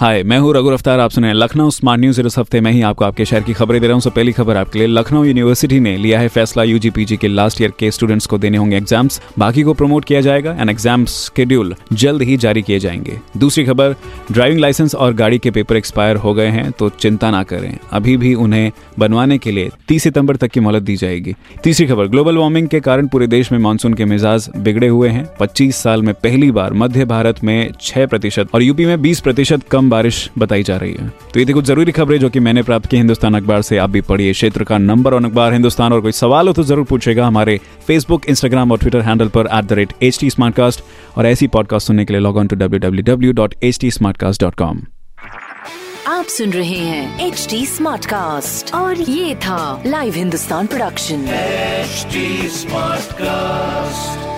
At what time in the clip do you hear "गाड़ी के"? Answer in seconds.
15.14-15.50